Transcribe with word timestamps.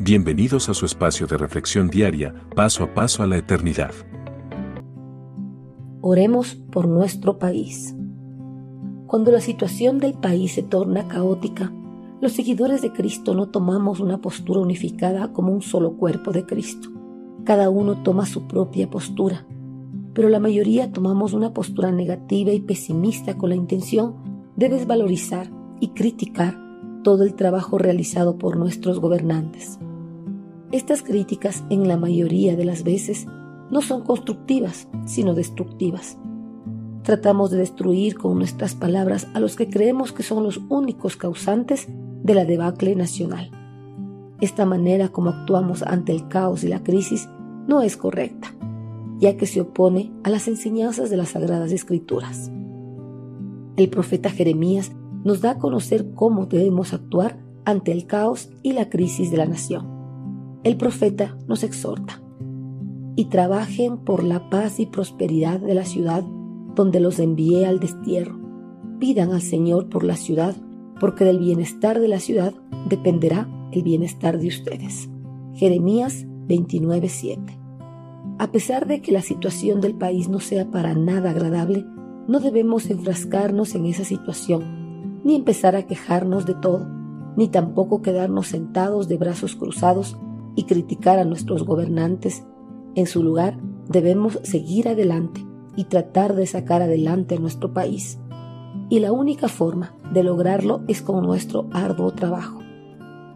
Bienvenidos 0.00 0.68
a 0.68 0.74
su 0.74 0.86
espacio 0.86 1.28
de 1.28 1.38
reflexión 1.38 1.88
diaria, 1.88 2.34
paso 2.56 2.82
a 2.82 2.92
paso 2.92 3.22
a 3.22 3.28
la 3.28 3.36
eternidad. 3.36 3.92
Oremos 6.00 6.56
por 6.56 6.88
nuestro 6.88 7.38
país. 7.38 7.94
Cuando 9.06 9.30
la 9.30 9.40
situación 9.40 9.98
del 10.00 10.14
país 10.14 10.52
se 10.52 10.64
torna 10.64 11.06
caótica, 11.06 11.72
los 12.20 12.32
seguidores 12.32 12.82
de 12.82 12.92
Cristo 12.92 13.34
no 13.34 13.50
tomamos 13.50 14.00
una 14.00 14.20
postura 14.20 14.58
unificada 14.58 15.32
como 15.32 15.52
un 15.52 15.62
solo 15.62 15.96
cuerpo 15.96 16.32
de 16.32 16.44
Cristo. 16.44 16.88
Cada 17.44 17.70
uno 17.70 18.02
toma 18.02 18.26
su 18.26 18.48
propia 18.48 18.90
postura, 18.90 19.46
pero 20.12 20.28
la 20.28 20.40
mayoría 20.40 20.90
tomamos 20.90 21.34
una 21.34 21.54
postura 21.54 21.92
negativa 21.92 22.50
y 22.50 22.58
pesimista 22.58 23.38
con 23.38 23.50
la 23.50 23.56
intención 23.56 24.16
de 24.56 24.70
desvalorizar 24.70 25.48
y 25.78 25.90
criticar 25.90 26.58
todo 27.04 27.22
el 27.22 27.34
trabajo 27.34 27.78
realizado 27.78 28.38
por 28.38 28.56
nuestros 28.56 28.98
gobernantes. 28.98 29.78
Estas 30.72 31.02
críticas, 31.02 31.62
en 31.70 31.86
la 31.86 31.96
mayoría 31.96 32.56
de 32.56 32.64
las 32.64 32.82
veces, 32.82 33.26
no 33.70 33.80
son 33.80 34.02
constructivas, 34.02 34.88
sino 35.04 35.34
destructivas. 35.34 36.18
Tratamos 37.02 37.50
de 37.50 37.58
destruir 37.58 38.16
con 38.16 38.38
nuestras 38.38 38.74
palabras 38.74 39.28
a 39.34 39.40
los 39.40 39.56
que 39.56 39.68
creemos 39.68 40.12
que 40.12 40.22
son 40.22 40.42
los 40.42 40.60
únicos 40.68 41.16
causantes 41.16 41.88
de 42.22 42.34
la 42.34 42.44
debacle 42.44 42.96
nacional. 42.96 43.50
Esta 44.40 44.64
manera 44.64 45.10
como 45.10 45.30
actuamos 45.30 45.82
ante 45.82 46.12
el 46.12 46.28
caos 46.28 46.64
y 46.64 46.68
la 46.68 46.82
crisis 46.82 47.28
no 47.68 47.82
es 47.82 47.96
correcta, 47.96 48.54
ya 49.18 49.36
que 49.36 49.46
se 49.46 49.60
opone 49.60 50.12
a 50.24 50.30
las 50.30 50.48
enseñanzas 50.48 51.10
de 51.10 51.16
las 51.16 51.30
Sagradas 51.30 51.72
Escrituras. 51.72 52.50
El 53.76 53.90
profeta 53.90 54.30
Jeremías 54.30 54.92
nos 55.24 55.40
da 55.40 55.52
a 55.52 55.58
conocer 55.58 56.12
cómo 56.14 56.46
debemos 56.46 56.94
actuar 56.94 57.38
ante 57.64 57.92
el 57.92 58.06
caos 58.06 58.50
y 58.62 58.72
la 58.72 58.88
crisis 58.88 59.30
de 59.30 59.36
la 59.36 59.46
nación 59.46 59.93
el 60.64 60.78
profeta 60.78 61.36
nos 61.46 61.62
exhorta, 61.62 62.22
y 63.16 63.26
trabajen 63.26 63.98
por 63.98 64.24
la 64.24 64.48
paz 64.50 64.80
y 64.80 64.86
prosperidad 64.86 65.60
de 65.60 65.74
la 65.74 65.84
ciudad 65.84 66.24
donde 66.74 67.00
los 67.00 67.18
envié 67.18 67.66
al 67.66 67.78
destierro. 67.78 68.40
Pidan 68.98 69.32
al 69.32 69.42
Señor 69.42 69.88
por 69.88 70.04
la 70.04 70.16
ciudad, 70.16 70.56
porque 70.98 71.24
del 71.24 71.38
bienestar 71.38 72.00
de 72.00 72.08
la 72.08 72.18
ciudad 72.18 72.54
dependerá 72.88 73.48
el 73.72 73.82
bienestar 73.82 74.38
de 74.38 74.48
ustedes. 74.48 75.10
Jeremías 75.54 76.26
29:7. 76.48 77.58
A 78.38 78.50
pesar 78.50 78.86
de 78.86 79.00
que 79.00 79.12
la 79.12 79.22
situación 79.22 79.80
del 79.80 79.94
país 79.94 80.28
no 80.28 80.40
sea 80.40 80.70
para 80.70 80.94
nada 80.94 81.30
agradable, 81.30 81.84
no 82.26 82.40
debemos 82.40 82.90
enfrascarnos 82.90 83.74
en 83.74 83.84
esa 83.84 84.04
situación, 84.04 85.20
ni 85.24 85.36
empezar 85.36 85.76
a 85.76 85.86
quejarnos 85.86 86.46
de 86.46 86.54
todo, 86.54 86.88
ni 87.36 87.48
tampoco 87.48 88.02
quedarnos 88.02 88.48
sentados 88.48 89.08
de 89.08 89.18
brazos 89.18 89.54
cruzados 89.54 90.16
y 90.56 90.64
criticar 90.64 91.18
a 91.18 91.24
nuestros 91.24 91.64
gobernantes. 91.64 92.44
En 92.94 93.06
su 93.06 93.22
lugar, 93.22 93.58
debemos 93.88 94.38
seguir 94.42 94.88
adelante 94.88 95.44
y 95.76 95.84
tratar 95.84 96.34
de 96.34 96.46
sacar 96.46 96.82
adelante 96.82 97.34
a 97.34 97.40
nuestro 97.40 97.72
país. 97.72 98.18
Y 98.88 99.00
la 99.00 99.12
única 99.12 99.48
forma 99.48 99.96
de 100.12 100.22
lograrlo 100.22 100.82
es 100.88 101.02
con 101.02 101.22
nuestro 101.24 101.68
arduo 101.72 102.12
trabajo. 102.12 102.60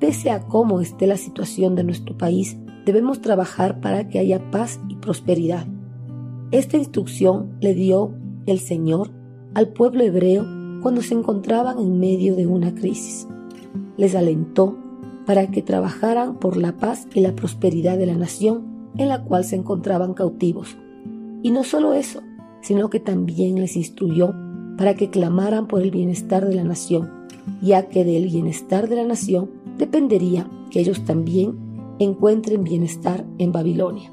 Pese 0.00 0.30
a 0.30 0.46
cómo 0.46 0.80
esté 0.80 1.06
la 1.06 1.16
situación 1.16 1.74
de 1.74 1.84
nuestro 1.84 2.16
país, 2.16 2.56
debemos 2.84 3.20
trabajar 3.20 3.80
para 3.80 4.08
que 4.08 4.18
haya 4.18 4.50
paz 4.50 4.80
y 4.88 4.96
prosperidad. 4.96 5.66
Esta 6.50 6.76
instrucción 6.76 7.56
le 7.60 7.74
dio 7.74 8.14
el 8.46 8.60
Señor 8.60 9.10
al 9.54 9.68
pueblo 9.68 10.02
hebreo 10.04 10.46
cuando 10.82 11.02
se 11.02 11.14
encontraban 11.14 11.78
en 11.78 11.98
medio 11.98 12.36
de 12.36 12.46
una 12.46 12.74
crisis. 12.74 13.26
Les 13.96 14.14
alentó 14.14 14.78
para 15.28 15.48
que 15.48 15.60
trabajaran 15.60 16.36
por 16.36 16.56
la 16.56 16.78
paz 16.78 17.06
y 17.12 17.20
la 17.20 17.36
prosperidad 17.36 17.98
de 17.98 18.06
la 18.06 18.14
nación 18.14 18.62
en 18.96 19.08
la 19.08 19.24
cual 19.24 19.44
se 19.44 19.56
encontraban 19.56 20.14
cautivos. 20.14 20.78
Y 21.42 21.50
no 21.50 21.64
solo 21.64 21.92
eso, 21.92 22.22
sino 22.62 22.88
que 22.88 22.98
también 22.98 23.56
les 23.56 23.76
instruyó 23.76 24.34
para 24.78 24.94
que 24.94 25.10
clamaran 25.10 25.66
por 25.66 25.82
el 25.82 25.90
bienestar 25.90 26.48
de 26.48 26.54
la 26.54 26.64
nación, 26.64 27.10
ya 27.60 27.90
que 27.90 28.06
del 28.06 28.24
bienestar 28.24 28.88
de 28.88 28.96
la 28.96 29.04
nación 29.04 29.50
dependería 29.76 30.48
que 30.70 30.80
ellos 30.80 31.04
también 31.04 31.58
encuentren 31.98 32.64
bienestar 32.64 33.26
en 33.36 33.52
Babilonia. 33.52 34.10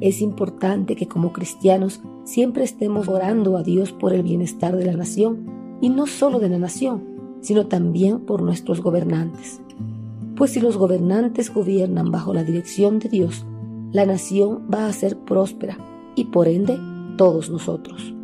Es 0.00 0.22
importante 0.22 0.96
que 0.96 1.06
como 1.06 1.34
cristianos 1.34 2.00
siempre 2.24 2.64
estemos 2.64 3.08
orando 3.08 3.58
a 3.58 3.62
Dios 3.62 3.92
por 3.92 4.14
el 4.14 4.22
bienestar 4.22 4.74
de 4.74 4.86
la 4.86 4.96
nación, 4.96 5.76
y 5.82 5.90
no 5.90 6.06
solo 6.06 6.38
de 6.38 6.48
la 6.48 6.58
nación, 6.58 7.04
sino 7.42 7.66
también 7.66 8.20
por 8.20 8.40
nuestros 8.40 8.80
gobernantes 8.80 9.60
pues 10.40 10.52
si 10.52 10.60
los 10.60 10.78
gobernantes 10.78 11.52
gobiernan 11.52 12.10
bajo 12.10 12.32
la 12.32 12.44
dirección 12.44 12.98
de 12.98 13.10
Dios, 13.10 13.44
la 13.92 14.06
nación 14.06 14.68
va 14.72 14.86
a 14.86 14.92
ser 14.94 15.18
próspera 15.18 15.76
y 16.14 16.24
por 16.24 16.48
ende 16.48 16.78
todos 17.18 17.50
nosotros. 17.50 18.14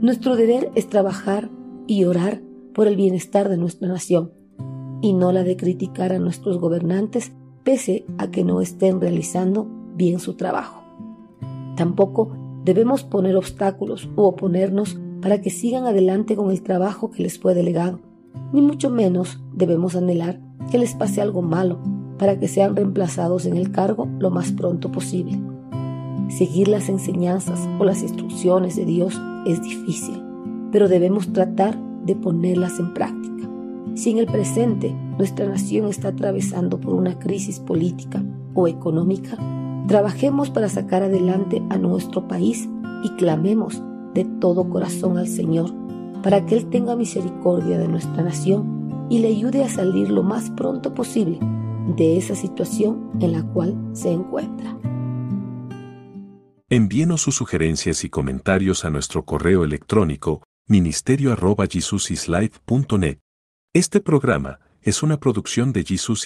Nuestro 0.00 0.36
deber 0.36 0.70
es 0.76 0.88
trabajar 0.88 1.50
y 1.88 2.04
orar 2.04 2.40
por 2.72 2.86
el 2.86 2.94
bienestar 2.94 3.48
de 3.48 3.56
nuestra 3.56 3.88
nación 3.88 4.30
y 5.00 5.12
no 5.12 5.32
la 5.32 5.42
de 5.42 5.56
criticar 5.56 6.12
a 6.12 6.20
nuestros 6.20 6.58
gobernantes 6.58 7.32
pese 7.64 8.04
a 8.16 8.30
que 8.30 8.44
no 8.44 8.60
estén 8.60 9.00
realizando 9.00 9.66
bien 9.96 10.20
su 10.20 10.34
trabajo. 10.34 10.84
Tampoco 11.76 12.30
debemos 12.64 13.02
poner 13.02 13.34
obstáculos 13.34 14.08
u 14.14 14.22
oponernos 14.22 15.00
para 15.20 15.40
que 15.40 15.50
sigan 15.50 15.86
adelante 15.86 16.36
con 16.36 16.52
el 16.52 16.62
trabajo 16.62 17.10
que 17.10 17.24
les 17.24 17.40
fue 17.40 17.54
delegado, 17.54 17.98
ni 18.52 18.62
mucho 18.62 18.88
menos 18.88 19.42
debemos 19.52 19.96
anhelar 19.96 20.48
que 20.70 20.78
les 20.78 20.94
pase 20.94 21.20
algo 21.20 21.42
malo 21.42 21.78
para 22.18 22.38
que 22.38 22.48
sean 22.48 22.76
reemplazados 22.76 23.46
en 23.46 23.56
el 23.56 23.70
cargo 23.72 24.08
lo 24.18 24.30
más 24.30 24.52
pronto 24.52 24.92
posible. 24.92 25.40
Seguir 26.28 26.68
las 26.68 26.88
enseñanzas 26.88 27.68
o 27.78 27.84
las 27.84 28.02
instrucciones 28.02 28.76
de 28.76 28.84
Dios 28.84 29.20
es 29.46 29.62
difícil, 29.62 30.22
pero 30.70 30.88
debemos 30.88 31.32
tratar 31.32 31.78
de 32.04 32.14
ponerlas 32.14 32.78
en 32.78 32.94
práctica. 32.94 33.48
Si 33.94 34.10
en 34.10 34.18
el 34.18 34.26
presente 34.26 34.94
nuestra 35.18 35.48
nación 35.48 35.88
está 35.88 36.08
atravesando 36.08 36.78
por 36.78 36.94
una 36.94 37.18
crisis 37.18 37.58
política 37.58 38.22
o 38.54 38.68
económica, 38.68 39.36
trabajemos 39.88 40.50
para 40.50 40.68
sacar 40.68 41.02
adelante 41.02 41.62
a 41.70 41.78
nuestro 41.78 42.28
país 42.28 42.68
y 43.02 43.08
clamemos 43.16 43.82
de 44.14 44.24
todo 44.24 44.68
corazón 44.68 45.18
al 45.18 45.26
Señor 45.26 45.72
para 46.22 46.44
que 46.46 46.56
Él 46.56 46.66
tenga 46.66 46.96
misericordia 46.96 47.78
de 47.78 47.88
nuestra 47.88 48.22
nación 48.22 48.79
y 49.10 49.18
le 49.18 49.28
ayude 49.28 49.62
a 49.64 49.68
salir 49.68 50.08
lo 50.08 50.22
más 50.22 50.48
pronto 50.50 50.94
posible 50.94 51.38
de 51.96 52.16
esa 52.16 52.34
situación 52.34 53.10
en 53.20 53.32
la 53.32 53.42
cual 53.42 53.76
se 53.92 54.10
encuentra. 54.10 54.78
Envíenos 56.68 57.20
sus 57.20 57.34
sugerencias 57.34 58.04
y 58.04 58.08
comentarios 58.08 58.84
a 58.84 58.90
nuestro 58.90 59.24
correo 59.24 59.64
electrónico 59.64 60.44
ministerio.jesusislife.net. 60.68 63.18
Este 63.74 64.00
programa 64.00 64.60
es 64.82 65.02
una 65.02 65.18
producción 65.18 65.72
de 65.72 65.82
Jesus 65.84 66.18